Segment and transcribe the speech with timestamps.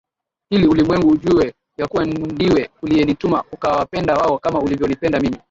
[0.49, 5.37] ili ulimwengu ujue ya kuwa ndiwe uliyenituma ukawapenda wao kama ulivyonipenda mimi